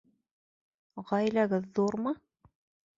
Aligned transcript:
Ғаиләгеҙ 1.11 1.71
ҙурмы? 1.81 2.19